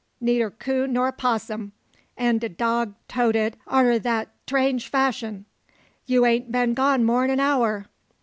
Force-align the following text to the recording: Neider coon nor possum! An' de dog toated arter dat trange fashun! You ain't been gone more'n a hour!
Neider 0.19 0.49
coon 0.49 0.93
nor 0.93 1.11
possum! 1.11 1.73
An' 2.17 2.39
de 2.39 2.49
dog 2.49 2.95
toated 3.07 3.55
arter 3.67 3.99
dat 3.99 4.29
trange 4.47 4.89
fashun! 4.91 5.45
You 6.07 6.25
ain't 6.25 6.51
been 6.51 6.73
gone 6.73 7.03
more'n 7.05 7.29
a 7.29 7.39
hour! 7.39 7.85